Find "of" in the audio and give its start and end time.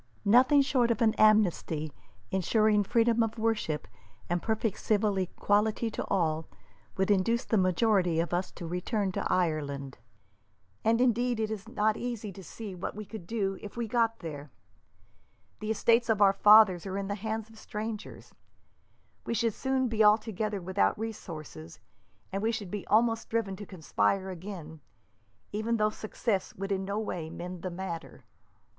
0.89-0.99, 3.21-3.37, 8.19-8.33, 16.09-16.19, 17.47-17.59